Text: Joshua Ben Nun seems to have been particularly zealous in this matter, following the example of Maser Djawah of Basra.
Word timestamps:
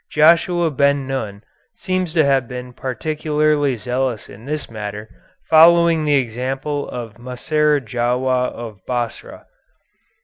Joshua 0.09 0.71
Ben 0.71 1.05
Nun 1.05 1.43
seems 1.75 2.11
to 2.15 2.25
have 2.25 2.47
been 2.47 2.73
particularly 2.73 3.75
zealous 3.75 4.29
in 4.29 4.45
this 4.45 4.67
matter, 4.67 5.07
following 5.47 6.05
the 6.05 6.15
example 6.15 6.89
of 6.89 7.19
Maser 7.19 7.79
Djawah 7.79 8.47
of 8.51 8.83
Basra. 8.87 9.45